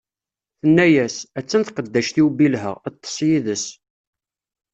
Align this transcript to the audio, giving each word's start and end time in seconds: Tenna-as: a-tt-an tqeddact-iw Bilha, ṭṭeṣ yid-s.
Tenna-as: 0.59 1.15
a-tt-an 1.37 1.63
tqeddact-iw 1.67 2.29
Bilha, 2.37 2.71
ṭṭeṣ 2.93 3.17
yid-s. 3.27 3.65